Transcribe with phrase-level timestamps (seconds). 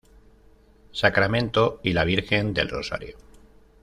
[0.91, 3.17] Sacramento y la Virgen del Rosario.